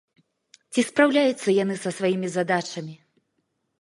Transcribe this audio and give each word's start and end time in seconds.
Ці 0.75 0.83
спраўляюцца 0.89 1.55
яны 1.63 1.75
са 1.85 1.89
сваімі 1.99 2.27
задачамі? 2.37 2.95